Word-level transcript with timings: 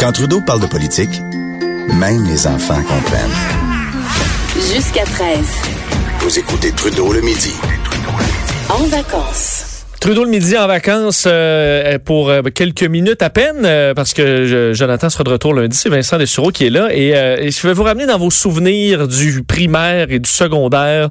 Quand 0.00 0.12
Trudeau 0.12 0.40
parle 0.40 0.60
de 0.60 0.66
politique, 0.66 1.20
même 1.98 2.24
les 2.26 2.46
enfants 2.46 2.82
comprennent. 2.82 3.30
Jusqu'à 4.74 5.04
13. 5.04 5.38
Vous 6.20 6.38
écoutez 6.38 6.72
Trudeau 6.72 7.12
le 7.12 7.20
midi. 7.20 7.52
En 8.68 8.84
vacances. 8.86 9.64
Trudeau 10.00 10.22
le 10.24 10.30
midi 10.30 10.56
en 10.56 10.68
vacances 10.68 11.24
euh, 11.26 11.98
pour 11.98 12.28
euh, 12.30 12.42
quelques 12.54 12.84
minutes 12.84 13.20
à 13.22 13.30
peine, 13.30 13.64
euh, 13.64 13.94
parce 13.94 14.14
que 14.14 14.46
je- 14.46 14.72
Jonathan 14.72 15.10
sera 15.10 15.24
de 15.24 15.30
retour 15.30 15.54
lundi, 15.54 15.76
c'est 15.76 15.88
Vincent 15.88 16.18
Dessureau 16.18 16.50
qui 16.52 16.66
est 16.66 16.70
là, 16.70 16.88
et, 16.92 17.16
euh, 17.16 17.36
et 17.40 17.50
je 17.50 17.66
vais 17.66 17.72
vous 17.72 17.82
ramener 17.82 18.06
dans 18.06 18.18
vos 18.18 18.30
souvenirs 18.30 19.08
du 19.08 19.42
primaire 19.42 20.06
et 20.12 20.20
du 20.20 20.30
secondaire, 20.30 21.08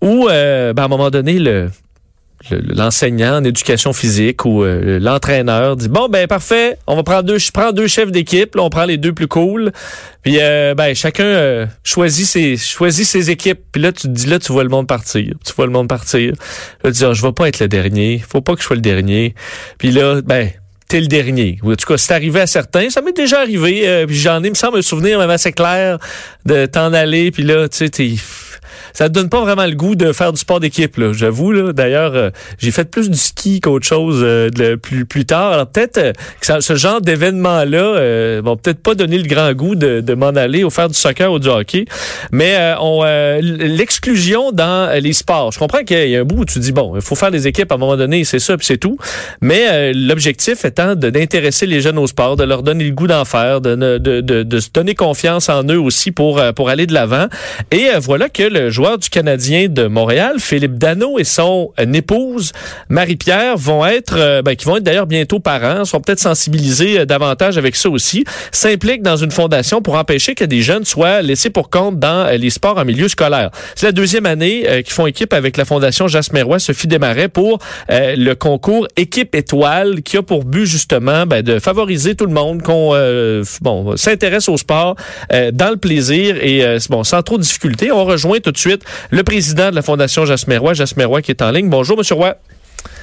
où 0.00 0.28
euh, 0.30 0.72
ben, 0.72 0.82
à 0.82 0.86
un 0.86 0.88
moment 0.88 1.10
donné, 1.10 1.34
le 1.38 1.64
le- 1.64 1.70
l'enseignant 2.50 3.36
en 3.36 3.44
éducation 3.44 3.92
physique 3.92 4.44
ou 4.46 4.62
euh, 4.64 4.98
l'entraîneur 4.98 5.76
dit 5.76 5.88
bon 5.88 6.08
ben 6.08 6.26
parfait 6.26 6.78
on 6.86 6.96
va 6.96 7.02
prendre 7.02 7.24
deux 7.24 7.38
je 7.38 7.50
prends 7.52 7.72
deux 7.72 7.86
chefs 7.86 8.10
d'équipe 8.10 8.56
on 8.58 8.70
prend 8.70 8.86
les 8.86 8.96
deux 8.96 9.12
plus 9.12 9.28
cool 9.28 9.72
puis 10.22 10.38
euh, 10.40 10.74
ben 10.74 10.94
chacun 10.94 11.24
euh, 11.24 11.66
choisit 11.84 12.26
ses 12.26 12.56
choisit 12.56 13.04
ses 13.06 13.30
équipes 13.30 13.60
puis 13.72 13.82
là 13.82 13.92
tu 13.92 14.02
te 14.02 14.08
dis 14.08 14.26
là 14.26 14.38
tu 14.38 14.52
vois 14.52 14.62
le 14.64 14.70
monde 14.70 14.86
partir 14.86 15.34
tu 15.44 15.52
vois 15.54 15.66
le 15.66 15.72
monde 15.72 15.88
partir 15.88 16.32
là 16.82 16.90
tu 16.90 16.96
dis 16.98 17.04
ah, 17.04 17.12
je 17.12 17.22
vais 17.22 17.32
pas 17.32 17.46
être 17.48 17.60
le 17.60 17.68
dernier 17.68 18.22
faut 18.26 18.40
pas 18.40 18.54
que 18.54 18.60
je 18.62 18.66
sois 18.66 18.76
le 18.76 18.82
dernier 18.82 19.34
puis 19.76 19.90
là 19.90 20.22
ben 20.22 20.50
t'es 20.88 21.00
le 21.00 21.06
dernier. 21.06 21.60
En 21.62 21.68
tout 21.76 21.86
cas, 21.86 21.96
c'est 21.98 22.12
arrivé 22.12 22.40
à 22.40 22.48
certains. 22.48 22.90
Ça 22.90 23.00
m'est 23.00 23.16
déjà 23.16 23.38
arrivé. 23.38 23.82
euh, 23.88 24.06
puis 24.08 24.16
j'en 24.16 24.42
ai, 24.42 24.50
me 24.50 24.56
semble, 24.56 24.78
un 24.78 24.82
souvenir 24.82 25.20
même 25.20 25.30
assez 25.30 25.52
clair 25.52 25.98
de 26.44 26.66
t'en 26.66 26.92
aller. 26.92 27.30
Puis 27.30 27.44
là, 27.44 27.68
tu 27.68 27.76
sais, 27.76 27.88
t'es- 27.90 28.16
ça 28.92 29.08
donne 29.08 29.28
pas 29.28 29.40
vraiment 29.40 29.66
le 29.66 29.74
goût 29.74 29.94
de 29.94 30.12
faire 30.12 30.32
du 30.32 30.40
sport 30.40 30.60
d'équipe, 30.60 30.96
là. 30.96 31.12
J'avoue, 31.12 31.52
là. 31.52 31.72
D'ailleurs, 31.72 32.14
euh, 32.14 32.30
j'ai 32.58 32.70
fait 32.70 32.90
plus 32.90 33.10
du 33.10 33.18
ski 33.18 33.60
qu'autre 33.60 33.86
chose 33.86 34.20
euh, 34.22 34.76
plus, 34.76 35.04
plus 35.04 35.24
tard. 35.24 35.52
Alors 35.52 35.66
peut-être 35.66 35.98
euh, 35.98 36.12
que 36.40 36.60
ce 36.60 36.74
genre 36.74 37.00
d'événements-là 37.00 37.78
euh, 37.78 38.42
vont 38.44 38.56
peut-être 38.56 38.82
pas 38.82 38.94
donner 38.94 39.18
le 39.18 39.28
grand 39.28 39.52
goût 39.52 39.74
de, 39.74 40.00
de 40.00 40.14
m'en 40.14 40.28
aller 40.28 40.64
ou 40.64 40.70
faire 40.70 40.88
du 40.88 40.94
soccer 40.94 41.30
ou 41.32 41.38
du 41.38 41.48
hockey. 41.48 41.84
Mais 42.32 42.74
on, 42.80 43.02
l'exclusion 43.40 44.52
dans 44.52 44.90
les 45.00 45.12
sports. 45.12 45.52
Je 45.52 45.58
comprends 45.58 45.82
qu'il 45.84 46.08
y 46.08 46.16
a 46.16 46.20
un 46.20 46.24
bout 46.24 46.40
où 46.40 46.44
tu 46.44 46.58
dis, 46.58 46.72
bon, 46.72 46.94
il 46.94 47.02
faut 47.02 47.14
faire 47.14 47.30
des 47.30 47.46
équipes 47.46 47.70
à 47.72 47.74
un 47.74 47.78
moment 47.78 47.96
donné, 47.96 48.24
c'est 48.24 48.38
ça, 48.38 48.56
puis 48.56 48.66
c'est 48.66 48.78
tout. 48.78 48.96
Mais 49.40 49.92
l'objectif 49.92 50.64
étant 50.64 50.94
d'intéresser 50.94 51.66
les 51.66 51.80
jeunes 51.80 51.98
au 51.98 52.06
sport, 52.06 52.36
de 52.36 52.44
leur 52.44 52.62
donner 52.62 52.84
le 52.84 52.92
goût 52.92 53.06
d'en 53.06 53.24
faire, 53.24 53.60
de, 53.60 53.74
de, 53.74 53.98
de, 54.20 54.42
de 54.42 54.60
se 54.60 54.68
donner 54.72 54.94
confiance 54.94 55.48
en 55.48 55.64
eux 55.64 55.80
aussi 55.80 56.10
pour, 56.10 56.42
pour 56.54 56.68
aller 56.68 56.86
de 56.86 56.94
l'avant. 56.94 57.26
Et 57.70 57.88
voilà 58.00 58.28
que 58.28 58.42
le 58.42 58.69
joueur 58.70 58.98
du 58.98 59.08
Canadien 59.08 59.68
de 59.68 59.86
Montréal, 59.86 60.36
Philippe 60.38 60.78
Dano 60.78 61.18
et 61.18 61.24
son 61.24 61.72
euh, 61.78 61.92
épouse, 61.92 62.52
Marie-Pierre, 62.88 63.56
vont 63.56 63.84
être, 63.84 64.14
euh, 64.16 64.42
ben, 64.42 64.56
qui 64.56 64.64
vont 64.64 64.76
être 64.76 64.82
d'ailleurs 64.82 65.06
bientôt 65.06 65.40
parents, 65.40 65.84
sont 65.84 66.00
peut-être 66.00 66.20
sensibilisés 66.20 67.00
euh, 67.00 67.04
davantage 67.06 67.58
avec 67.58 67.76
ça 67.76 67.88
aussi, 67.90 68.24
s'impliquent 68.52 69.02
dans 69.02 69.16
une 69.16 69.30
fondation 69.30 69.82
pour 69.82 69.94
empêcher 69.94 70.34
que 70.34 70.44
des 70.44 70.62
jeunes 70.62 70.84
soient 70.84 71.22
laissés 71.22 71.50
pour 71.50 71.70
compte 71.70 71.98
dans 71.98 72.30
les 72.36 72.50
sports 72.50 72.78
en 72.78 72.84
milieu 72.84 73.08
scolaire. 73.08 73.50
C'est 73.74 73.86
la 73.86 73.92
deuxième 73.92 74.26
année 74.26 74.64
qu'ils 74.84 74.92
font 74.92 75.06
équipe 75.06 75.32
avec 75.32 75.56
la 75.56 75.64
fondation 75.64 76.08
Jasmerois, 76.08 76.58
Sophie 76.58 76.86
Desmarais, 76.86 77.28
pour 77.28 77.58
le 77.88 78.34
concours 78.34 78.86
Équipe 78.96 79.34
Étoile, 79.34 80.02
qui 80.02 80.16
a 80.16 80.22
pour 80.22 80.44
but 80.44 80.66
justement 80.66 81.26
ben, 81.26 81.42
de 81.42 81.58
favoriser 81.58 82.14
tout 82.14 82.26
le 82.26 82.32
monde, 82.32 82.62
qu'on 82.62 82.90
euh, 82.94 83.44
bon 83.60 83.96
s'intéresse 83.96 84.48
au 84.48 84.56
sport 84.56 84.96
dans 85.52 85.70
le 85.70 85.76
plaisir 85.76 86.36
et 86.40 86.78
bon 86.88 87.04
sans 87.04 87.22
trop 87.22 87.36
de 87.36 87.42
difficultés. 87.42 87.92
On 87.92 88.04
rejoint 88.04 88.38
tout 88.40 88.52
de 88.52 88.56
suite 88.60 88.82
le 89.10 89.22
président 89.22 89.70
de 89.70 89.74
la 89.74 89.82
fondation 89.82 90.24
Jasmerois, 90.24 90.74
Jasmerois 90.74 91.22
qui 91.22 91.30
est 91.32 91.42
en 91.42 91.50
ligne. 91.50 91.68
Bonjour, 91.68 91.96
Monsieur 91.96 92.14
Roy. 92.14 92.34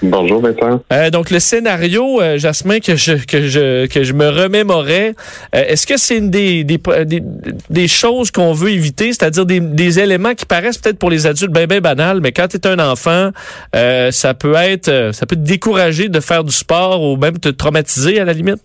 Bonjour 0.01 0.41
Vincent. 0.41 0.81
Euh, 0.93 1.09
donc 1.09 1.31
le 1.31 1.39
scénario, 1.39 2.21
euh, 2.21 2.37
Jasmin, 2.37 2.79
que 2.79 2.95
je 2.95 3.13
que 3.25 3.47
je 3.47 3.87
que 3.87 4.03
je 4.03 4.13
me 4.13 4.29
remémorais, 4.29 5.15
euh, 5.55 5.63
est-ce 5.67 5.87
que 5.87 5.97
c'est 5.97 6.17
une 6.17 6.29
des 6.29 6.63
des, 6.63 6.79
des, 7.05 7.23
des 7.69 7.87
choses 7.87 8.31
qu'on 8.31 8.53
veut 8.53 8.71
éviter, 8.71 9.13
c'est-à-dire 9.13 9.45
des, 9.45 9.59
des 9.59 9.99
éléments 9.99 10.35
qui 10.35 10.45
paraissent 10.45 10.77
peut-être 10.77 10.99
pour 10.99 11.09
les 11.09 11.25
adultes 11.25 11.51
bien 11.51 11.65
ben 11.65 11.79
banals, 11.79 12.21
mais 12.21 12.31
quand 12.31 12.47
tu 12.47 12.57
es 12.57 12.67
un 12.67 12.79
enfant, 12.79 13.31
ça 13.73 14.33
peut 14.33 14.55
être 14.55 15.11
ça 15.13 15.25
peut 15.25 15.35
te 15.35 15.41
décourager 15.41 16.09
de 16.09 16.19
faire 16.19 16.43
du 16.43 16.53
sport 16.53 17.01
ou 17.01 17.17
même 17.17 17.39
te 17.39 17.49
traumatiser 17.49 18.19
à 18.19 18.25
la 18.25 18.33
limite? 18.33 18.61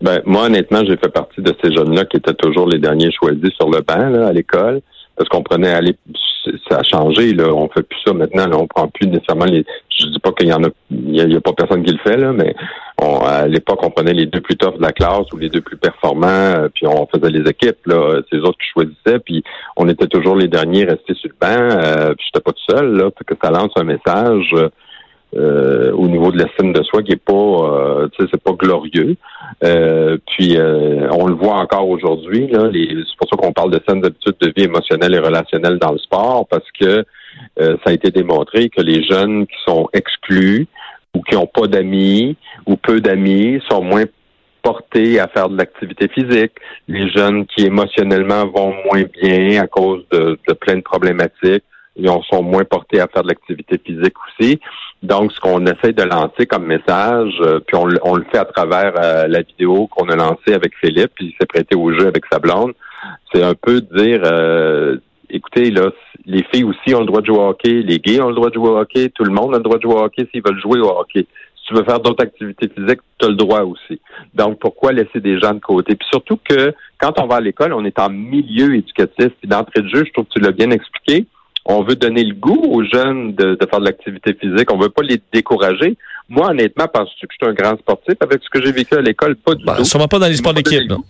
Ben 0.00 0.20
moi 0.26 0.44
honnêtement, 0.46 0.82
j'ai 0.84 0.96
fait 0.96 1.12
partie 1.12 1.42
de 1.42 1.54
ces 1.62 1.72
jeunes-là 1.72 2.04
qui 2.06 2.16
étaient 2.16 2.34
toujours 2.34 2.68
les 2.68 2.78
derniers 2.78 3.12
choisis 3.12 3.50
sur 3.56 3.70
le 3.70 3.80
banc 3.80 4.08
là, 4.10 4.26
à 4.26 4.32
l'école 4.32 4.80
parce 5.16 5.28
qu'on 5.28 5.42
prenait 5.42 5.74
ça 6.68 6.78
a 6.78 6.82
changé 6.82 7.32
là, 7.32 7.52
on 7.54 7.68
fait 7.68 7.82
plus 7.82 7.98
ça 8.04 8.12
maintenant, 8.12 8.46
là, 8.46 8.56
on 8.58 8.66
prend 8.66 8.88
plus 8.88 9.08
nécessairement 9.08 9.46
les 9.46 9.64
je 9.96 10.06
dis 10.06 10.18
pas 10.18 10.32
qu'il 10.32 10.48
y 10.48 10.52
en 10.52 10.62
a 10.62 10.68
il 10.90 11.14
y 11.14 11.36
a, 11.36 11.40
pas 11.40 11.52
personne 11.52 11.82
qui 11.82 11.92
le 11.92 11.98
fait 11.98 12.16
là, 12.16 12.32
mais 12.32 12.54
on, 13.00 13.20
à 13.20 13.46
l'époque 13.46 13.80
on 13.82 13.90
prenait 13.90 14.12
les 14.12 14.26
deux 14.26 14.40
plus 14.40 14.56
toughs 14.56 14.76
de 14.76 14.82
la 14.82 14.92
classe 14.92 15.32
ou 15.32 15.38
les 15.38 15.48
deux 15.48 15.60
plus 15.60 15.76
performants, 15.76 16.26
euh, 16.26 16.68
puis 16.74 16.86
on 16.86 17.06
faisait 17.06 17.30
les 17.30 17.48
équipes 17.48 17.86
là, 17.86 18.20
c'est 18.28 18.36
les 18.36 18.42
autres 18.42 18.58
qui 18.58 18.68
choisissaient, 18.72 19.20
puis 19.20 19.42
on 19.76 19.88
était 19.88 20.06
toujours 20.06 20.36
les 20.36 20.48
derniers 20.48 20.84
restés 20.84 21.14
sur 21.14 21.30
le 21.30 21.36
banc, 21.40 21.48
euh, 21.48 22.14
puis 22.14 22.26
j'étais 22.26 22.42
pas 22.42 22.52
tout 22.52 22.76
seul 22.76 22.96
là, 22.96 23.10
puis 23.10 23.24
que 23.24 23.34
ça 23.42 23.50
lance 23.50 23.72
un 23.76 23.84
message 23.84 24.54
euh, 25.36 25.92
au 25.92 26.06
niveau 26.08 26.30
de 26.30 26.38
l'estime 26.38 26.72
de 26.72 26.82
soi 26.82 27.02
qui 27.02 27.12
est 27.12 27.24
pas, 27.24 27.32
euh, 27.32 28.08
tu 28.08 28.22
sais, 28.22 28.30
c'est 28.32 28.42
pas 28.42 28.52
glorieux. 28.52 29.16
Euh, 29.64 30.16
puis 30.26 30.56
euh, 30.56 31.08
on 31.10 31.26
le 31.26 31.34
voit 31.34 31.56
encore 31.56 31.88
aujourd'hui. 31.88 32.46
Là, 32.48 32.70
c'est 32.72 33.16
pour 33.18 33.28
ça 33.28 33.36
qu'on 33.36 33.52
parle 33.52 33.70
de 33.70 33.80
saines 33.86 34.04
habitudes 34.04 34.36
de 34.40 34.52
vie 34.56 34.64
émotionnelles 34.64 35.14
et 35.14 35.18
relationnelles 35.18 35.78
dans 35.78 35.92
le 35.92 35.98
sport, 35.98 36.46
parce 36.48 36.70
que 36.78 37.04
euh, 37.60 37.76
ça 37.84 37.90
a 37.90 37.92
été 37.92 38.10
démontré 38.10 38.68
que 38.68 38.80
les 38.80 39.02
jeunes 39.04 39.46
qui 39.46 39.56
sont 39.66 39.88
exclus 39.92 40.66
ou 41.14 41.22
qui 41.22 41.34
n'ont 41.34 41.46
pas 41.46 41.66
d'amis 41.66 42.36
ou 42.66 42.76
peu 42.76 43.00
d'amis 43.00 43.60
sont 43.70 43.82
moins 43.82 44.04
portés 44.62 45.20
à 45.20 45.28
faire 45.28 45.48
de 45.48 45.58
l'activité 45.58 46.08
physique. 46.08 46.52
Les 46.88 47.08
jeunes 47.10 47.44
qui 47.46 47.66
émotionnellement 47.66 48.46
vont 48.46 48.72
moins 48.86 49.02
bien 49.20 49.62
à 49.62 49.66
cause 49.66 50.04
de, 50.10 50.38
de 50.48 50.54
plein 50.54 50.76
de 50.76 50.80
problématiques, 50.80 51.64
ils 51.96 52.10
sont 52.30 52.42
moins 52.42 52.64
portés 52.64 53.00
à 53.00 53.06
faire 53.06 53.22
de 53.22 53.28
l'activité 53.28 53.78
physique 53.84 54.14
aussi. 54.26 54.58
Donc, 55.04 55.32
ce 55.32 55.38
qu'on 55.40 55.64
essaie 55.66 55.92
de 55.92 56.02
lancer 56.02 56.46
comme 56.46 56.64
message, 56.64 57.34
euh, 57.42 57.60
puis 57.60 57.76
on, 57.76 57.84
le- 57.84 58.00
on 58.04 58.14
le 58.16 58.24
fait 58.32 58.38
à 58.38 58.46
travers 58.46 58.94
euh, 58.98 59.26
la 59.28 59.42
vidéo 59.42 59.86
qu'on 59.86 60.08
a 60.08 60.16
lancée 60.16 60.54
avec 60.54 60.72
Philippe, 60.80 61.12
puis 61.14 61.26
il 61.26 61.34
s'est 61.38 61.46
prêté 61.46 61.76
au 61.76 61.92
jeu 61.92 62.06
avec 62.06 62.24
sa 62.32 62.38
blonde, 62.38 62.72
c'est 63.32 63.42
un 63.42 63.54
peu 63.54 63.82
de 63.82 64.02
dire, 64.02 64.22
euh, 64.24 64.96
écoutez, 65.28 65.70
là, 65.70 65.90
les 66.24 66.42
filles 66.50 66.64
aussi 66.64 66.94
ont 66.94 67.00
le 67.00 67.06
droit 67.06 67.20
de 67.20 67.26
jouer 67.26 67.36
au 67.38 67.48
hockey, 67.50 67.82
les 67.82 67.98
gays 67.98 68.22
ont 68.22 68.28
le 68.30 68.34
droit 68.34 68.48
de 68.48 68.54
jouer 68.54 68.70
au 68.70 68.78
hockey, 68.78 69.10
tout 69.10 69.24
le 69.24 69.32
monde 69.32 69.54
a 69.54 69.58
le 69.58 69.62
droit 69.62 69.76
de 69.76 69.82
jouer 69.82 69.94
au 69.94 70.04
hockey 70.04 70.26
s'ils 70.32 70.42
veulent 70.42 70.60
jouer 70.60 70.80
au 70.80 70.98
hockey. 70.98 71.26
Si 71.56 71.66
tu 71.68 71.74
veux 71.74 71.84
faire 71.84 72.00
d'autres 72.00 72.22
activités 72.24 72.68
physiques, 72.74 73.00
tu 73.18 73.26
as 73.26 73.28
le 73.28 73.36
droit 73.36 73.60
aussi. 73.60 74.00
Donc, 74.34 74.58
pourquoi 74.58 74.92
laisser 74.92 75.20
des 75.20 75.38
gens 75.38 75.52
de 75.52 75.60
côté? 75.60 75.96
Puis 75.96 76.08
surtout 76.10 76.38
que 76.48 76.72
quand 76.98 77.20
on 77.20 77.26
va 77.26 77.36
à 77.36 77.40
l'école, 77.40 77.74
on 77.74 77.84
est 77.84 77.98
en 77.98 78.08
milieu 78.10 78.74
éducatif. 78.74 79.32
Puis 79.40 79.48
d'entrée 79.48 79.82
de 79.82 79.88
jeu, 79.88 80.04
je 80.06 80.12
trouve 80.12 80.24
que 80.26 80.32
tu 80.32 80.40
l'as 80.40 80.52
bien 80.52 80.70
expliqué. 80.70 81.26
On 81.66 81.82
veut 81.82 81.96
donner 81.96 82.24
le 82.24 82.34
goût 82.34 82.60
aux 82.70 82.84
jeunes 82.84 83.34
de, 83.34 83.54
de 83.54 83.66
faire 83.68 83.80
de 83.80 83.84
l'activité 83.86 84.34
physique. 84.34 84.70
On 84.72 84.78
veut 84.78 84.90
pas 84.90 85.02
les 85.02 85.20
décourager. 85.32 85.96
Moi, 86.28 86.50
honnêtement, 86.50 86.86
penses-tu 86.88 87.26
que 87.26 87.32
je 87.38 87.46
suis 87.46 87.50
un 87.50 87.54
grand 87.54 87.78
sportif 87.78 88.14
avec 88.20 88.40
ce 88.42 88.50
que 88.50 88.64
j'ai 88.64 88.72
vécu 88.72 88.94
à 88.94 89.00
l'école? 89.00 89.36
Pas 89.36 89.54
du 89.54 89.64
Ben, 89.64 89.76
tout. 89.76 89.84
sûrement 89.84 90.08
pas 90.08 90.18
dans 90.18 90.26
les 90.26 90.36
sports 90.36 90.54
d'équipe. 90.54 90.88
non. 90.88 91.02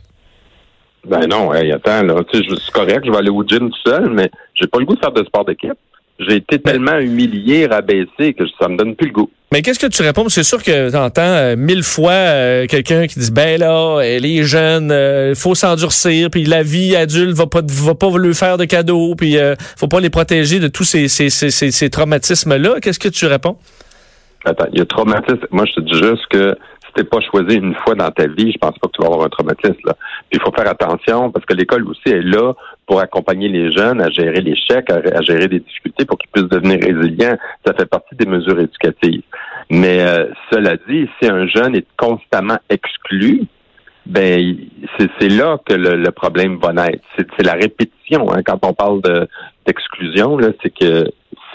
Ben 1.06 1.26
non, 1.26 1.52
hey, 1.52 1.70
attends, 1.70 2.02
là, 2.02 2.14
tu 2.32 2.38
sais, 2.38 2.44
je 2.48 2.54
suis 2.54 2.72
correct, 2.72 3.02
je 3.04 3.10
vais 3.10 3.18
aller 3.18 3.28
au 3.30 3.44
gym 3.46 3.68
tout 3.70 3.90
seul, 3.90 4.08
mais 4.10 4.30
j'ai 4.54 4.66
pas 4.66 4.78
le 4.78 4.86
goût 4.86 4.94
de 4.94 5.00
faire 5.00 5.12
de 5.12 5.22
sport 5.24 5.44
d'équipe. 5.44 5.74
J'ai 6.18 6.36
été 6.36 6.58
tellement 6.58 6.96
humilié, 6.98 7.66
rabaissé 7.66 8.32
que 8.32 8.44
ça 8.58 8.68
me 8.68 8.76
donne 8.78 8.94
plus 8.96 9.08
le 9.08 9.12
goût. 9.12 9.30
Mais 9.54 9.62
qu'est-ce 9.62 9.78
que 9.78 9.86
tu 9.86 10.02
réponds? 10.02 10.28
C'est 10.28 10.42
sûr 10.42 10.60
que 10.60 10.90
t'entends 10.90 11.22
euh, 11.22 11.54
mille 11.56 11.84
fois 11.84 12.10
euh, 12.10 12.66
quelqu'un 12.66 13.06
qui 13.06 13.20
dit 13.20 13.30
ben 13.30 13.60
là, 13.60 14.00
euh, 14.00 14.18
les 14.18 14.42
jeunes, 14.42 14.90
il 14.90 15.36
faut 15.36 15.54
s'endurcir, 15.54 16.28
puis 16.28 16.44
la 16.44 16.64
vie 16.64 16.96
adulte 16.96 17.36
va 17.36 17.46
pas 17.46 17.60
va 17.64 17.94
pas 17.94 18.08
lui 18.18 18.34
faire 18.34 18.58
de 18.58 18.64
cadeaux, 18.64 19.14
puis 19.14 19.38
euh, 19.38 19.54
faut 19.78 19.86
pas 19.86 20.00
les 20.00 20.10
protéger 20.10 20.58
de 20.58 20.66
tous 20.66 20.82
ces 20.82 21.06
ces, 21.06 21.30
ces, 21.30 21.50
ces, 21.52 21.88
traumatismes-là. 21.88 22.80
Qu'est-ce 22.82 22.98
que 22.98 23.08
tu 23.08 23.26
réponds? 23.26 23.56
Attends, 24.44 24.66
il 24.72 24.80
y 24.80 24.82
a 24.82 24.86
traumatisme. 24.86 25.46
Moi, 25.52 25.66
je 25.66 25.74
te 25.74 25.80
dis 25.82 25.98
juste 26.02 26.26
que 26.30 26.56
si 26.86 26.92
t'es 26.96 27.04
pas 27.04 27.20
choisi 27.20 27.54
une 27.54 27.76
fois 27.76 27.94
dans 27.94 28.10
ta 28.10 28.26
vie, 28.26 28.50
je 28.50 28.58
pense 28.58 28.76
pas 28.76 28.88
que 28.88 28.92
tu 28.92 29.02
vas 29.02 29.06
avoir 29.06 29.24
un 29.24 29.28
traumatisme. 29.28 29.92
Puis 30.30 30.32
il 30.32 30.40
faut 30.40 30.50
faire 30.50 30.68
attention 30.68 31.30
parce 31.30 31.46
que 31.46 31.54
l'école 31.54 31.86
aussi 31.86 32.08
est 32.08 32.22
là 32.22 32.54
pour 32.86 32.98
accompagner 32.98 33.48
les 33.48 33.70
jeunes 33.70 34.02
à 34.02 34.10
gérer 34.10 34.40
l'échec, 34.40 34.90
à, 34.90 34.96
à 35.16 35.22
gérer 35.22 35.46
des 35.46 35.60
difficultés 35.60 36.04
pour 36.04 36.18
qu'ils 36.18 36.30
puissent 36.30 36.48
devenir 36.48 36.80
résilients. 36.80 37.36
Ça 37.64 37.72
fait 37.72 37.86
partie 37.86 38.16
des 38.16 38.26
mesures 38.26 38.58
éducatives. 38.58 39.22
Mais 39.70 40.00
euh, 40.00 40.26
cela 40.50 40.76
dit, 40.88 41.08
si 41.20 41.28
un 41.28 41.46
jeune 41.46 41.74
est 41.74 41.86
constamment 41.96 42.58
exclu, 42.68 43.42
ben 44.06 44.56
c'est 44.98 45.28
là 45.28 45.58
que 45.64 45.74
le, 45.74 45.96
le 45.96 46.10
problème 46.10 46.58
va 46.58 46.72
naître. 46.72 47.04
C'est 47.16 47.42
la 47.42 47.54
répétition. 47.54 48.30
Hein, 48.32 48.42
quand 48.44 48.58
on 48.62 48.74
parle 48.74 49.00
de 49.02 49.26
d'exclusion, 49.66 50.38
c'est 50.62 50.74
que 50.78 51.06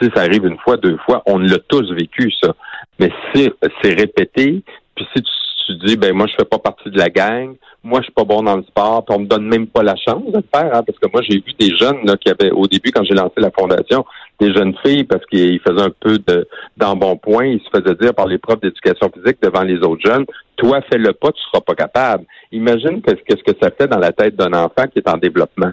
si 0.02 0.10
ça 0.16 0.22
arrive 0.22 0.46
une 0.46 0.58
fois, 0.58 0.78
deux 0.78 0.98
fois, 1.06 1.22
on 1.26 1.38
l'a 1.38 1.60
tous 1.68 1.92
vécu 1.94 2.32
ça. 2.42 2.56
Mais 3.00 3.12
si 3.34 3.50
c'est 3.82 3.94
répété, 3.94 4.64
puis 4.96 5.08
si 5.16 5.22
tu, 5.22 5.32
tu 5.70 5.76
dis 5.86 5.98
ben 5.98 6.14
moi 6.14 6.26
je 6.28 6.34
fais 6.34 6.46
pas 6.46 6.58
partie 6.58 6.90
de 6.90 6.98
la 6.98 7.10
gang, 7.10 7.56
moi 7.84 8.00
je 8.00 8.06
suis 8.06 8.14
pas 8.14 8.24
bon 8.24 8.42
dans 8.42 8.58
le 8.58 8.64
sport, 8.64 9.06
puis 9.06 9.16
on 9.16 9.22
me 9.22 9.28
donne 9.28 9.48
même 9.48 9.68
pas 9.68 9.84
la 9.84 9.96
chance 9.96 10.24
de 10.26 10.38
le 10.38 10.44
faire, 10.54 10.76
hein, 10.76 10.84
parce 10.84 10.98
que 10.98 11.08
moi 11.12 11.22
j'ai 11.22 11.38
vu 11.38 11.54
des 11.60 11.76
jeunes 11.78 12.06
là, 12.06 12.18
qui 12.18 12.30
avaient 12.30 12.52
au 12.52 12.66
début 12.66 12.92
quand 12.92 13.04
j'ai 13.04 13.14
lancé 13.14 13.34
la 13.38 13.52
fondation, 13.52 14.04
des 14.40 14.52
jeunes 14.54 14.76
filles 14.84 15.04
parce 15.04 15.26
qu'ils 15.28 15.60
faisaient 15.60 15.84
un 15.84 15.94
peu 16.00 16.18
de 16.18 16.48
d'embonpoint, 16.78 17.46
ils 17.46 17.62
se 17.62 17.70
faisaient 17.70 17.96
dire 17.96 18.16
par 18.16 18.28
les 18.28 18.40
profs 18.40 18.62
d'éducation 18.62 19.12
physique 19.14 19.38
devant 19.42 19.64
les 19.64 19.78
autres 19.78 20.02
jeunes, 20.04 20.26
toi 20.56 20.82
fais-le 20.90 21.14
pas, 21.14 21.32
tu 21.32 21.42
seras 21.44 21.62
pas 21.62 21.76
capable. 21.76 22.26
Imagine 22.52 23.02
qu'est-ce 23.02 23.44
que 23.44 23.58
ça 23.62 23.70
fait 23.70 23.88
dans 23.88 24.00
la 24.00 24.12
tête 24.12 24.36
d'un 24.36 24.54
enfant 24.54 24.88
qui 24.92 25.00
est 25.00 25.10
en 25.10 25.18
développement. 25.18 25.72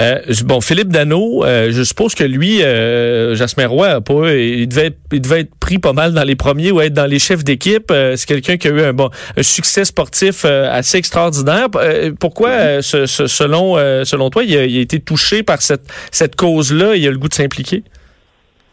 Euh, 0.00 0.18
bon, 0.44 0.60
Philippe 0.60 0.88
Dano, 0.88 1.44
euh, 1.44 1.70
je 1.70 1.82
suppose 1.84 2.16
que 2.16 2.24
lui, 2.24 2.62
euh, 2.64 3.36
Jasmin 3.36 3.68
Roy, 3.68 4.00
il 4.36 4.66
devait, 4.68 4.86
être, 4.86 4.98
il 5.12 5.20
devait 5.20 5.40
être 5.42 5.54
pris 5.60 5.78
pas 5.78 5.92
mal 5.92 6.12
dans 6.12 6.24
les 6.24 6.34
premiers 6.34 6.72
ou 6.72 6.80
être 6.80 6.92
dans 6.94 7.06
les 7.06 7.20
chefs 7.20 7.44
d'équipe. 7.44 7.92
Euh, 7.92 8.16
c'est 8.16 8.26
quelqu'un 8.26 8.56
qui 8.56 8.66
a 8.66 8.70
eu 8.72 8.80
un 8.80 8.92
bon 8.92 9.10
un 9.36 9.42
succès 9.44 9.84
sportif 9.84 10.44
euh, 10.44 10.68
assez 10.68 10.98
extraordinaire. 10.98 11.68
Euh, 11.76 12.10
pourquoi, 12.18 12.48
euh, 12.50 12.82
ce- 12.82 13.06
ce- 13.06 13.28
selon 13.28 13.76
selon 14.04 14.30
toi, 14.30 14.42
il 14.42 14.56
a, 14.56 14.64
il 14.66 14.78
a 14.78 14.80
été 14.80 14.98
touché 14.98 15.44
par 15.44 15.62
cette 15.62 15.84
cette 16.10 16.34
cause-là 16.34 16.96
Il 16.96 17.06
a 17.06 17.10
le 17.12 17.18
goût 17.18 17.28
de 17.28 17.34
s'impliquer? 17.34 17.84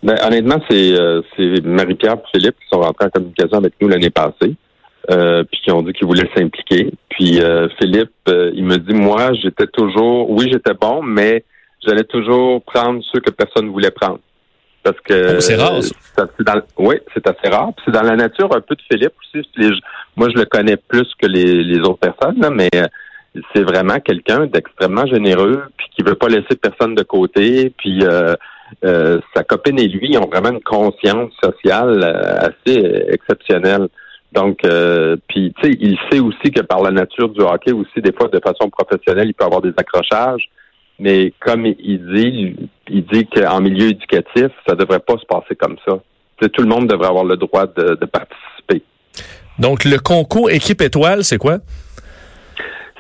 Ben, 0.02 0.16
honnêtement, 0.26 0.60
c'est 0.68 0.94
euh, 0.94 1.22
c'est 1.38 1.64
Marie-Pierre 1.64 2.16
et 2.16 2.38
Philippe 2.40 2.56
qui 2.60 2.68
sont 2.74 2.82
rentrés 2.82 3.06
en 3.06 3.10
communication 3.12 3.58
avec 3.60 3.74
nous 3.80 3.88
l'année 3.88 4.10
passée, 4.10 4.56
euh, 5.10 5.44
puis 5.44 5.62
qui 5.64 5.72
ont 5.72 5.82
dit 5.82 5.94
qu'ils 5.94 6.08
voulaient 6.08 6.30
s'impliquer. 6.36 6.92
Puis 7.10 7.42
euh, 7.42 7.68
Philippe, 7.80 8.12
euh, 8.30 8.52
il 8.54 8.64
me 8.66 8.78
dit, 8.78 8.94
moi, 8.94 9.34
j'étais 9.34 9.68
toujours, 9.68 10.30
oui, 10.30 10.48
j'étais 10.52 10.74
bon, 10.74 11.02
mais 11.02 11.44
j'allais 11.86 12.04
toujours 12.04 12.62
prendre 12.64 13.02
ceux 13.12 13.20
que 13.20 13.32
personne 13.32 13.66
ne 13.66 13.72
voulait 13.72 13.92
prendre. 13.92 14.20
Parce 14.84 15.00
que 15.02 15.36
Oh, 15.38 15.40
c'est 15.40 15.56
rare, 15.56 15.82
ça. 15.84 16.28
dans- 16.40 16.62
oui, 16.78 16.96
c'est 17.14 17.28
assez 17.28 17.50
rare. 17.50 17.72
Puis 17.76 17.86
c'est 17.86 17.92
dans 17.92 18.02
la 18.02 18.16
nature 18.16 18.50
un 18.56 18.62
peu 18.62 18.76
de 18.76 18.82
Philippe 18.92 19.14
aussi. 19.22 19.48
Les- 19.58 19.70
moi, 20.16 20.30
je 20.30 20.38
le 20.40 20.46
connais 20.46 20.76
plus 20.78 21.08
que 21.22 21.28
les, 21.28 21.64
les 21.64 21.80
autres 21.82 22.00
personnes, 22.00 22.40
là, 22.42 22.50
mais 22.50 22.70
euh, 22.76 22.88
c'est 23.56 23.62
vraiment 23.64 24.00
quelqu'un 24.00 24.46
d'extrêmement 24.48 25.06
généreux, 25.06 25.64
puis 25.78 25.88
qui 25.96 26.04
veut 26.04 26.16
pas 26.16 26.28
laisser 26.28 26.56
personne 26.62 26.96
de 26.96 27.04
côté, 27.04 27.72
puis 27.78 28.00
euh, 28.04 28.34
euh, 28.84 29.20
sa 29.36 29.44
copine 29.44 29.80
et 29.80 29.88
lui 29.88 30.18
ont 30.18 30.28
vraiment 30.28 30.50
une 30.50 30.62
conscience 30.64 31.32
sociale 31.44 32.02
euh, 32.04 32.48
assez 32.50 32.80
euh, 32.84 33.14
exceptionnelle. 33.14 33.88
Donc, 34.32 34.60
euh, 34.66 35.18
puis 35.28 35.54
tu 35.62 35.70
sais, 35.70 35.78
il 35.80 35.98
sait 36.10 36.20
aussi 36.20 36.52
que 36.52 36.62
par 36.62 36.82
la 36.82 36.92
nature 36.92 37.30
du 37.30 37.42
hockey 37.42 37.74
aussi, 37.74 38.02
des 38.02 38.14
fois 38.14 38.30
de 38.30 38.40
façon 38.40 38.70
professionnelle, 38.70 39.28
il 39.28 39.34
peut 39.34 39.46
avoir 39.46 39.62
des 39.62 39.74
accrochages. 39.76 40.50
Mais 41.00 41.34
comme 41.40 41.66
il 41.66 42.06
dit, 42.14 42.56
il 42.88 43.06
dit 43.06 43.26
qu'en 43.26 43.60
milieu 43.60 43.90
éducatif, 43.90 44.52
ça 44.68 44.76
devrait 44.76 45.00
pas 45.00 45.18
se 45.18 45.26
passer 45.26 45.56
comme 45.56 45.78
ça. 45.86 46.00
Tout 46.54 46.62
le 46.62 46.68
monde 46.68 46.88
devrait 46.88 47.08
avoir 47.08 47.24
le 47.24 47.38
droit 47.38 47.66
de, 47.68 47.96
de 47.96 48.06
participer. 48.06 48.84
Donc 49.60 49.84
le 49.84 50.00
concours 50.00 50.50
équipe 50.50 50.82
étoile, 50.82 51.24
c'est 51.24 51.38
quoi? 51.38 51.58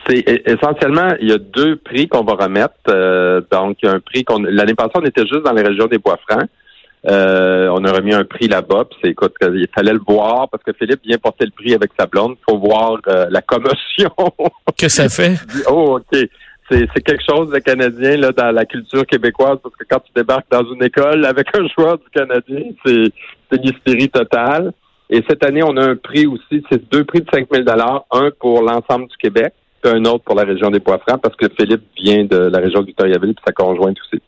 C'est 0.08 0.28
e- 0.28 0.50
essentiellement, 0.50 1.16
il 1.22 1.30
y 1.30 1.34
a 1.34 1.38
deux 1.38 1.76
prix 1.78 2.08
qu'on 2.08 2.24
va 2.24 2.34
remettre. 2.34 2.74
Euh, 2.90 3.42
donc, 3.52 3.78
il 3.82 3.86
y 3.86 3.90
a 3.90 3.94
un 3.94 4.00
prix 4.00 4.24
qu'on 4.24 4.42
l'année 4.42 4.74
passée, 4.74 4.92
on 4.96 5.06
était 5.06 5.26
juste 5.28 5.44
dans 5.44 5.54
les 5.54 5.62
régions 5.62 5.88
des 5.88 5.98
Bois-Francs. 5.98 6.50
Euh, 7.08 7.68
on 7.70 7.84
a 7.84 7.92
remis 7.92 8.14
un 8.14 8.24
prix 8.24 8.48
là-bas. 8.48 8.86
C'est 9.02 9.10
écoute, 9.10 9.34
il 9.42 9.68
fallait 9.74 9.94
le 9.94 10.02
voir 10.06 10.50
parce 10.50 10.64
que 10.64 10.72
Philippe 10.74 11.02
vient 11.04 11.18
porter 11.18 11.46
le 11.46 11.52
prix 11.52 11.74
avec 11.74 11.92
sa 12.00 12.06
blonde. 12.06 12.36
Il 12.40 12.52
faut 12.52 12.60
voir 12.60 13.00
euh, 13.08 13.28
la 13.30 13.42
commotion. 13.42 14.12
Que 14.78 14.88
ça 14.88 15.10
fait? 15.10 15.36
Oh, 15.70 16.00
ok. 16.00 16.20
C'est, 16.70 16.88
c'est 16.94 17.02
quelque 17.04 17.24
chose 17.30 17.52
de 17.52 17.60
canadien 17.60 18.16
là 18.16 18.32
dans 18.32 18.52
la 18.52 18.66
culture 18.66 19.06
québécoise 19.06 19.58
parce 19.62 19.76
que 19.76 19.84
quand 19.90 20.00
tu 20.00 20.12
débarques 20.16 20.50
dans 20.50 20.64
une 20.64 20.82
école 20.82 21.26
avec 21.26 21.48
un 21.56 21.68
joueur 21.68 21.98
du 21.98 22.10
Canadien, 22.14 22.72
c'est, 22.86 23.12
c'est 23.52 23.62
l'hystérie 23.62 24.10
totale. 24.10 24.72
Et 25.10 25.22
cette 25.28 25.44
année, 25.44 25.62
on 25.62 25.76
a 25.76 25.84
un 25.90 25.96
prix 25.98 26.26
aussi, 26.26 26.64
c'est 26.72 26.90
deux 26.90 27.04
prix 27.04 27.20
de 27.20 27.28
5 27.32 27.48
000 27.52 27.66
un 28.12 28.32
pour 28.40 28.62
l'ensemble 28.62 29.08
du 29.08 29.18
Québec, 29.18 29.54
puis 29.84 29.92
un 29.92 30.06
autre 30.06 30.24
pour 30.24 30.36
la 30.36 30.44
région 30.44 30.72
des 30.72 30.80
Poids-Francs 30.80 31.22
parce 31.22 31.36
que 31.36 31.48
Philippe 31.60 31.84
vient 31.98 32.24
de 32.24 32.38
la 32.38 32.60
région 32.60 32.80
de 32.80 32.86
Victoriaville 32.86 33.36
puis 33.36 33.44
sa 33.46 33.52
conjointe 33.52 33.98
aussi. 34.00 34.22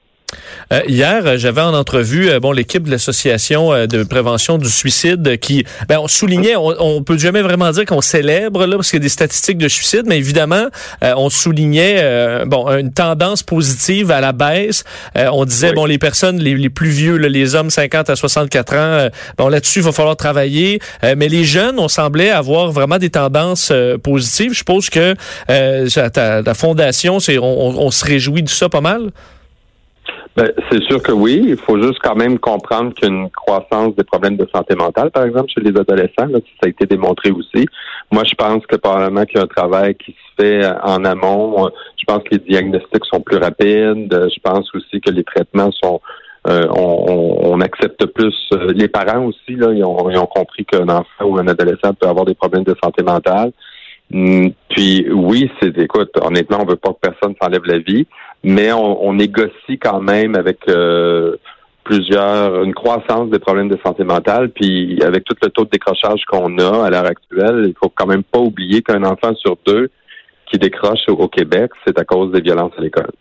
Euh, 0.71 0.81
hier, 0.87 1.25
euh, 1.25 1.37
j'avais 1.37 1.61
en 1.61 1.73
entrevue 1.73 2.29
euh, 2.29 2.39
bon 2.39 2.51
l'équipe 2.51 2.83
de 2.83 2.91
l'association 2.91 3.73
euh, 3.73 3.85
de 3.87 4.03
prévention 4.03 4.57
du 4.57 4.69
suicide 4.69 5.37
qui, 5.39 5.65
ben, 5.87 5.99
on 5.99 6.07
soulignait, 6.07 6.55
on, 6.55 6.73
on 6.79 7.03
peut 7.03 7.17
jamais 7.17 7.41
vraiment 7.41 7.71
dire 7.71 7.85
qu'on 7.85 8.01
célèbre 8.01 8.65
là 8.65 8.75
parce 8.75 8.89
qu'il 8.89 8.99
y 8.99 9.01
a 9.01 9.03
des 9.03 9.09
statistiques 9.09 9.57
de 9.57 9.67
suicide, 9.67 10.03
mais 10.05 10.17
évidemment, 10.17 10.67
euh, 11.03 11.13
on 11.17 11.29
soulignait 11.29 11.97
euh, 12.01 12.45
bon 12.45 12.67
une 12.69 12.91
tendance 12.93 13.43
positive 13.43 14.11
à 14.11 14.21
la 14.21 14.31
baisse. 14.31 14.83
Euh, 15.17 15.29
on 15.31 15.45
disait 15.45 15.69
Oui. 15.69 15.75
bon 15.75 15.85
les 15.85 15.97
personnes 15.97 16.39
les, 16.39 16.55
les 16.55 16.69
plus 16.69 16.89
vieux, 16.89 17.17
là, 17.17 17.29
les 17.29 17.55
hommes 17.55 17.69
50 17.69 18.09
à 18.09 18.15
64 18.15 18.75
ans, 18.75 19.07
bon 19.37 19.47
là-dessus 19.49 19.79
il 19.79 19.85
va 19.85 19.91
falloir 19.91 20.15
travailler, 20.17 20.79
Euh, 21.03 21.15
mais 21.17 21.27
les 21.29 21.43
jeunes, 21.43 21.79
on 21.79 21.87
semblait 21.87 22.29
avoir 22.29 22.71
vraiment 22.71 22.97
des 22.97 23.09
tendances 23.09 23.71
positives. 24.03 24.51
Je 24.53 24.57
suppose 24.59 24.89
que 24.89 25.15
euh, 25.49 25.87
ta, 25.89 26.41
ta 26.43 26.53
fondation, 26.53 27.19
c'est 27.19 27.37
on, 27.37 27.43
on- 27.67 27.85
on 27.87 27.91
se 27.91 28.05
réjouit 28.05 28.43
de 28.43 28.49
ça 28.49 28.69
pas 28.69 28.81
mal? 28.81 29.11
Ben, 30.35 30.51
c'est 30.71 30.81
sûr 30.83 31.01
que 31.01 31.11
oui. 31.11 31.41
Il 31.49 31.57
faut 31.57 31.79
juste 31.81 31.99
quand 32.01 32.15
même 32.15 32.39
comprendre 32.39 32.93
qu'il 32.95 33.07
y 33.07 33.11
a 33.11 33.13
une 33.15 33.29
croissance 33.29 33.95
des 33.95 34.03
problèmes 34.03 34.35
de 34.35 34.47
santé 34.53 34.73
mentale, 34.75 35.11
par 35.11 35.25
exemple, 35.25 35.49
chez 35.53 35.61
les 35.61 35.77
adolescents. 35.79 36.25
Là, 36.25 36.39
ça 36.59 36.65
a 36.65 36.69
été 36.69 36.85
démontré 36.87 37.29
aussi. 37.31 37.67
Moi, 38.11 38.23
je 38.23 38.33
pense 38.33 38.65
que 38.65 38.75
probablement 38.77 39.25
qu'il 39.25 39.37
y 39.37 39.39
a 39.39 39.43
un 39.43 39.47
travail 39.47 39.93
qui 39.95 40.11
se 40.11 40.41
fait 40.43 40.63
euh, 40.63 40.73
en 40.81 41.05
amont. 41.05 41.69
Je 41.99 42.05
pense 42.05 42.23
que 42.23 42.29
les 42.31 42.39
diagnostics 42.39 43.05
sont 43.05 43.21
plus 43.21 43.37
rapides. 43.37 44.09
Je 44.11 44.39
pense 44.43 44.67
aussi 44.73 44.99
que 45.01 45.11
les 45.11 45.23
traitements 45.23 45.71
sont 45.83 46.01
euh, 46.47 46.67
on, 46.75 47.05
on- 47.07 47.53
on 47.53 47.61
accepte 47.61 48.05
plus. 48.07 48.35
euh, 48.53 48.73
Les 48.73 48.87
parents 48.89 49.25
aussi, 49.25 49.55
là, 49.55 49.71
ils 49.71 49.83
ont, 49.85 50.09
ils 50.09 50.17
ont 50.17 50.25
compris 50.25 50.65
qu'un 50.65 50.89
enfant 50.89 51.25
ou 51.25 51.37
un 51.37 51.47
adolescent 51.47 51.93
peut 51.93 52.07
avoir 52.07 52.25
des 52.25 52.33
problèmes 52.33 52.63
de 52.65 52.75
santé 52.83 53.01
mentale. 53.03 53.51
Hum, 54.13 54.51
Puis 54.69 55.07
oui, 55.09 55.49
c'est 55.61 55.77
écoute, 55.77 56.09
honnêtement, 56.21 56.57
on 56.61 56.65
veut 56.65 56.75
pas 56.75 56.89
que 56.91 57.09
personne 57.09 57.33
s'enlève 57.41 57.63
la 57.65 57.77
vie, 57.79 58.05
mais 58.43 58.71
on, 58.71 59.05
on 59.05 59.13
négocie 59.13 59.79
quand 59.81 60.01
même 60.01 60.35
avec 60.35 60.59
euh, 60.67 61.37
plusieurs 61.83 62.63
une 62.63 62.73
croissance 62.73 63.29
des 63.29 63.39
problèmes 63.39 63.69
de 63.69 63.79
santé 63.85 64.03
mentale. 64.03 64.49
Puis 64.49 65.01
avec 65.03 65.23
tout 65.23 65.35
le 65.41 65.49
taux 65.49 65.65
de 65.65 65.69
décrochage 65.69 66.23
qu'on 66.27 66.57
a 66.57 66.85
à 66.85 66.89
l'heure 66.89 67.05
actuelle, 67.05 67.65
il 67.67 67.73
faut 67.81 67.91
quand 67.93 68.07
même 68.07 68.23
pas 68.23 68.39
oublier 68.39 68.81
qu'un 68.81 69.03
enfant 69.03 69.33
sur 69.35 69.57
deux 69.65 69.89
qui 70.51 70.57
décroche 70.57 70.99
au, 71.07 71.13
au 71.13 71.27
Québec, 71.27 71.71
c'est 71.85 71.97
à 71.99 72.03
cause 72.03 72.31
des 72.31 72.41
violences 72.41 72.73
à 72.77 72.81
l'école. 72.81 73.11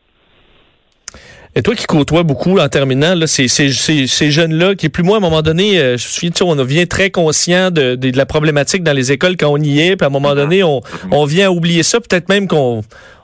Et 1.54 1.60
toi 1.60 1.74
qui 1.74 1.84
côtoies 1.84 2.22
beaucoup 2.22 2.58
en 2.58 2.68
terminant, 2.68 3.14
là, 3.14 3.26
ces, 3.26 3.46
ces, 3.46 3.70
ces, 3.72 4.06
ces 4.06 4.30
jeunes-là, 4.30 4.74
qui 4.74 4.88
plus 4.88 5.02
moi, 5.02 5.16
à 5.16 5.18
un 5.18 5.20
moment 5.20 5.42
donné, 5.42 5.78
euh, 5.78 5.98
je 5.98 6.08
suis, 6.08 6.30
tu 6.30 6.38
sais, 6.38 6.44
on 6.44 6.56
devient 6.56 6.88
très 6.88 7.10
conscient 7.10 7.70
de, 7.70 7.94
de, 7.94 8.10
de 8.10 8.16
la 8.16 8.24
problématique 8.24 8.82
dans 8.82 8.94
les 8.94 9.12
écoles 9.12 9.36
quand 9.36 9.50
on 9.50 9.58
y 9.58 9.80
est, 9.80 9.96
puis 9.96 10.04
à 10.04 10.06
un 10.06 10.10
moment 10.10 10.34
donné, 10.34 10.62
on, 10.62 10.80
on 11.10 11.24
vient 11.26 11.48
à 11.48 11.50
oublier 11.50 11.82
ça, 11.82 12.00
peut-être 12.00 12.30
même 12.30 12.48
qu'on 12.48 12.80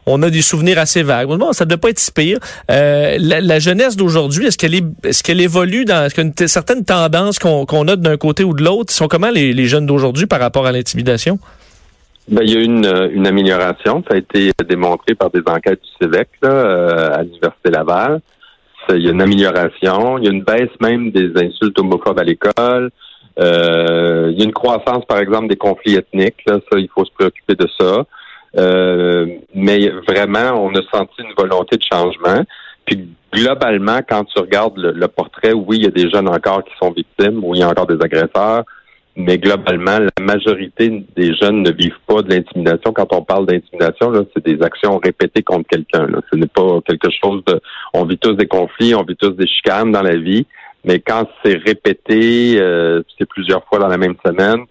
on 0.08 0.22
a 0.22 0.30
des 0.30 0.42
souvenirs 0.42 0.78
assez 0.78 1.02
vagues. 1.02 1.28
Bon, 1.28 1.52
ça 1.52 1.64
ne 1.64 1.70
doit 1.70 1.78
pas 1.78 1.90
être 1.90 1.98
si 1.98 2.10
pire. 2.10 2.38
Euh, 2.70 3.16
la, 3.20 3.58
jeunesse 3.58 3.96
d'aujourd'hui, 3.96 4.46
est-ce 4.46 4.58
qu'elle 4.58 4.74
est, 4.74 4.84
est-ce 5.04 5.22
qu'elle 5.22 5.40
évolue 5.40 5.84
dans, 5.84 6.04
est-ce 6.04 6.14
qu'il 6.14 6.24
y 6.24 6.26
a 6.26 6.28
une 6.28 6.34
t- 6.34 6.48
certaine 6.48 6.84
tendance 6.84 7.38
qu'on 7.38 7.88
a 7.88 7.96
d'un 7.96 8.16
côté 8.16 8.44
ou 8.44 8.54
de 8.54 8.64
l'autre? 8.64 8.92
Ils 8.92 8.96
sont 8.96 9.08
comment 9.08 9.30
les, 9.30 9.66
jeunes 9.66 9.86
d'aujourd'hui 9.86 10.26
par 10.26 10.40
rapport 10.40 10.66
à 10.66 10.72
l'intimidation? 10.72 11.38
Ben, 12.28 12.42
il 12.42 12.50
y 12.50 12.56
a 12.56 12.60
eu 12.60 12.64
une, 12.64 13.26
amélioration. 13.26 14.02
Ça 14.08 14.14
a 14.14 14.18
été 14.18 14.50
démontré 14.66 15.14
par 15.14 15.30
des 15.30 15.42
enquêtes 15.46 15.80
du 15.82 16.06
CIVEC 16.06 16.28
là, 16.42 16.50
euh, 16.50 17.14
à 17.14 17.22
l'Université 17.22 17.70
Laval. 17.70 18.20
Il 18.90 19.04
y 19.04 19.08
a 19.08 19.10
une 19.10 19.22
amélioration. 19.22 20.18
Il 20.18 20.24
y 20.24 20.28
a 20.28 20.30
une 20.30 20.42
baisse 20.42 20.70
même 20.80 21.10
des 21.10 21.30
insultes 21.36 21.78
homophobes 21.78 22.18
à 22.18 22.24
l'école. 22.24 22.90
Euh, 23.38 24.30
il 24.32 24.38
y 24.38 24.42
a 24.42 24.44
une 24.44 24.52
croissance, 24.52 25.04
par 25.04 25.18
exemple, 25.18 25.48
des 25.48 25.56
conflits 25.56 25.94
ethniques. 25.96 26.44
Il 26.46 26.88
faut 26.94 27.04
se 27.04 27.12
préoccuper 27.12 27.54
de 27.54 27.68
ça. 27.78 28.04
Euh, 28.58 29.26
mais 29.54 29.88
vraiment, 30.06 30.64
on 30.64 30.74
a 30.74 30.82
senti 30.92 31.22
une 31.22 31.32
volonté 31.36 31.76
de 31.76 31.82
changement. 31.82 32.42
Puis 32.84 33.08
globalement, 33.32 34.00
quand 34.08 34.24
tu 34.24 34.38
regardes 34.40 34.78
le, 34.78 35.08
portrait, 35.08 35.52
oui, 35.52 35.78
il 35.78 35.84
y 35.84 35.86
a 35.86 35.90
des 35.90 36.10
jeunes 36.10 36.28
encore 36.28 36.64
qui 36.64 36.72
sont 36.80 36.90
victimes, 36.90 37.40
oui, 37.42 37.58
il 37.58 37.60
y 37.60 37.62
a 37.62 37.68
encore 37.68 37.86
des 37.86 38.02
agresseurs, 38.02 38.64
mais 39.16 39.36
globalement, 39.38 39.98
la 39.98 40.24
majorité 40.24 41.04
des 41.16 41.34
jeunes 41.34 41.62
ne 41.62 41.70
vivent 41.70 42.00
pas 42.06 42.22
de 42.22 42.30
l'intimidation. 42.30 42.92
Quand 42.92 43.12
on 43.12 43.22
parle 43.22 43.46
d'intimidation, 43.46 44.12
c'est 44.34 44.44
des 44.44 44.62
actions 44.62 44.98
répétées 44.98 45.42
contre 45.42 45.68
quelqu'un. 45.68 46.06
Ce 46.30 46.36
n'est 46.36 46.46
pas 46.46 46.80
quelque 46.86 47.10
chose 47.22 47.42
de. 47.46 47.60
On 47.92 48.04
vit 48.04 48.18
tous 48.18 48.34
des 48.34 48.46
conflits, 48.46 48.94
on 48.94 49.02
vit 49.02 49.16
tous 49.16 49.32
des 49.32 49.46
chicanes 49.46 49.92
dans 49.92 50.02
la 50.02 50.16
vie, 50.16 50.46
mais 50.84 51.00
quand 51.00 51.28
c'est 51.44 51.56
répété, 51.56 52.58
euh, 52.60 53.02
c'est 53.18 53.28
plusieurs 53.28 53.64
fois 53.66 53.78
dans 53.78 53.88
la 53.88 53.98
même 53.98 54.14
semaine, 54.24 54.64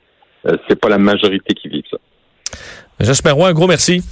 euh, 0.47 0.55
c'est 0.67 0.79
pas 0.79 0.89
la 0.89 0.97
majorité 0.97 1.53
qui 1.53 1.67
vit 1.67 1.83
ça. 1.91 1.97
J'espère, 2.99 3.37
un 3.49 3.53
gros 3.53 3.67
merci. 3.67 4.03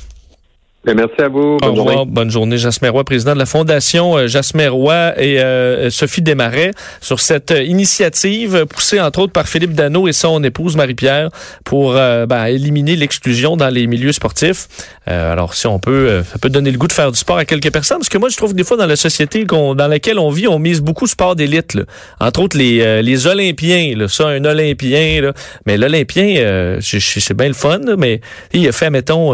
Ben, 0.86 0.96
merci 0.96 1.20
à 1.20 1.30
vous. 1.30 1.40
Au 1.40 1.58
Bonne 1.58 1.70
revoir, 1.72 1.96
journée. 1.96 2.12
bonne 2.12 2.30
journée. 2.30 2.58
Jasmer 2.60 2.90
Roy, 2.90 3.04
président 3.04 3.34
de 3.34 3.40
la 3.40 3.48
Fondation 3.48 4.18
euh, 4.18 4.28
Jasmer 4.28 4.68
Roy 4.68 5.14
et 5.20 5.40
euh, 5.40 5.90
Sophie 5.90 6.22
Desmarais 6.22 6.72
sur 7.02 7.20
cette 7.20 7.50
euh, 7.50 7.64
initiative 7.64 8.66
poussée 8.68 9.00
entre 9.02 9.20
autres 9.22 9.34
par 9.34 9.48
Philippe 9.48 9.74
Dano 9.74 10.08
et 10.08 10.14
son 10.14 10.44
épouse 10.44 10.76
Marie-Pierre 10.76 11.30
pour 11.64 11.96
euh, 11.96 12.28
ben, 12.28 12.46
éliminer 12.46 12.96
l'exclusion 12.96 13.58
dans 13.58 13.70
les 13.70 13.88
milieux 13.88 14.12
sportifs. 14.12 14.68
Euh, 15.08 15.32
alors 15.32 15.56
si 15.56 15.66
on 15.66 15.80
peut, 15.80 15.92
euh, 15.92 16.24
ça 16.24 16.38
peut 16.38 16.50
donner 16.50 16.70
le 16.70 16.78
goût 16.78 16.88
de 16.88 16.94
faire 16.94 17.12
du 17.12 17.18
sport 17.18 17.38
à 17.38 17.46
quelques 17.46 17.72
personnes 17.72 17.98
parce 17.98 18.10
que 18.10 18.20
moi 18.20 18.30
je 18.30 18.38
trouve 18.38 18.52
que 18.52 18.58
des 18.58 18.64
fois 18.64 18.78
dans 18.78 18.86
la 18.86 18.96
société 18.96 19.44
dans 19.46 19.88
laquelle 19.88 20.20
on 20.20 20.30
vit, 20.30 20.48
on 20.48 20.60
mise 20.60 20.82
beaucoup 20.82 21.08
sport 21.08 21.36
d'élite. 21.36 21.80
Entre 22.20 22.42
autres 22.42 22.58
les, 22.60 22.82
euh, 22.82 23.02
les 23.02 23.26
Olympiens, 23.26 23.96
là. 23.98 24.08
ça 24.08 24.28
un 24.28 24.46
Olympien, 24.46 25.22
là. 25.22 25.34
mais 25.66 25.78
l'Olympien, 25.78 26.36
euh, 26.38 26.78
c'est 26.82 27.34
bien 27.34 27.48
le 27.48 27.54
fun, 27.54 27.80
là, 27.80 27.96
mais 27.98 28.22
il 28.54 28.68
a 28.68 28.72
fait, 28.72 28.92
mettons... 28.92 29.34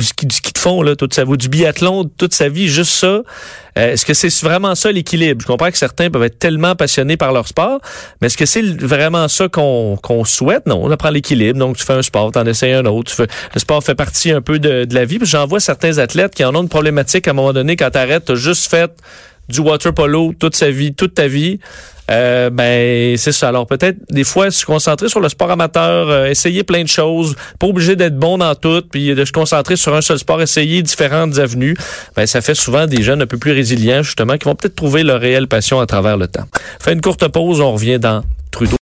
du 0.00 0.06
ski, 0.06 0.26
du 0.26 0.40
de 0.40 0.84
là, 0.84 0.96
toute 0.96 1.14
sa 1.14 1.24
du 1.24 1.48
biathlon, 1.48 2.10
toute 2.16 2.34
sa 2.34 2.48
vie, 2.48 2.68
juste 2.68 2.92
ça. 2.92 3.06
Euh, 3.78 3.92
est-ce 3.92 4.04
que 4.04 4.14
c'est 4.14 4.32
vraiment 4.42 4.74
ça 4.74 4.90
l'équilibre? 4.90 5.40
Je 5.42 5.46
comprends 5.46 5.70
que 5.70 5.78
certains 5.78 6.10
peuvent 6.10 6.22
être 6.22 6.38
tellement 6.38 6.74
passionnés 6.74 7.16
par 7.16 7.32
leur 7.32 7.46
sport, 7.46 7.80
mais 8.20 8.26
est-ce 8.26 8.36
que 8.36 8.46
c'est 8.46 8.62
vraiment 8.62 9.28
ça 9.28 9.48
qu'on 9.48 10.24
souhaite? 10.24 10.66
Non, 10.66 10.80
on 10.82 10.90
apprend 10.90 11.10
l'équilibre. 11.10 11.58
Donc, 11.58 11.76
tu 11.76 11.84
fais 11.84 11.92
un 11.92 12.02
sport, 12.02 12.32
t'en 12.32 12.46
essayes 12.46 12.72
un 12.72 12.86
autre. 12.86 13.12
Le 13.54 13.60
sport 13.60 13.82
fait 13.82 13.94
partie 13.94 14.32
un 14.32 14.40
peu 14.40 14.58
de, 14.58 14.84
de 14.84 14.94
la 14.94 15.04
vie. 15.04 15.18
J'en 15.22 15.46
vois 15.46 15.60
certains 15.60 15.98
athlètes 15.98 16.34
qui 16.34 16.44
en 16.44 16.54
ont 16.54 16.62
une 16.62 16.68
problématique 16.68 17.28
à 17.28 17.30
un 17.30 17.34
moment 17.34 17.52
donné 17.52 17.76
quand 17.76 17.90
t'arrêtes, 17.90 18.24
t'as 18.24 18.34
juste 18.34 18.70
fait 18.70 18.90
du 19.50 19.60
water 19.60 19.92
polo 19.92 20.32
toute 20.38 20.56
sa 20.56 20.70
vie, 20.70 20.94
toute 20.94 21.14
ta 21.14 21.26
vie. 21.26 21.58
Euh, 22.10 22.50
ben 22.50 23.16
c'est 23.16 23.32
ça. 23.32 23.48
Alors 23.48 23.66
peut-être 23.66 23.98
des 24.10 24.24
fois 24.24 24.50
se 24.50 24.66
concentrer 24.66 25.08
sur 25.08 25.20
le 25.20 25.28
sport 25.28 25.50
amateur, 25.50 26.08
euh, 26.08 26.26
essayer 26.26 26.64
plein 26.64 26.82
de 26.82 26.88
choses, 26.88 27.36
pas 27.58 27.68
obligé 27.68 27.94
d'être 27.94 28.18
bon 28.18 28.38
dans 28.38 28.54
tout, 28.54 28.82
puis 28.90 29.14
de 29.14 29.24
se 29.24 29.32
concentrer 29.32 29.76
sur 29.76 29.94
un 29.94 30.00
seul 30.00 30.18
sport, 30.18 30.42
essayer 30.42 30.82
différentes 30.82 31.38
avenues. 31.38 31.76
Ben 32.16 32.26
ça 32.26 32.40
fait 32.40 32.56
souvent 32.56 32.86
des 32.86 33.02
jeunes 33.02 33.22
un 33.22 33.26
peu 33.26 33.38
plus 33.38 33.52
résilients 33.52 34.02
justement 34.02 34.36
qui 34.38 34.46
vont 34.46 34.56
peut-être 34.56 34.74
trouver 34.74 35.04
leur 35.04 35.20
réelle 35.20 35.46
passion 35.46 35.78
à 35.78 35.86
travers 35.86 36.16
le 36.16 36.26
temps. 36.26 36.44
Fait 36.80 36.92
une 36.92 37.00
courte 37.00 37.26
pause, 37.28 37.60
on 37.60 37.72
revient 37.72 38.00
dans 38.00 38.22
Trudeau. 38.50 38.76